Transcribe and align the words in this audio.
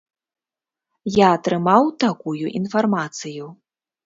Я 1.15 1.27
атрымаў 1.39 1.83
такую 2.05 2.35
інфармацыю. 2.61 3.45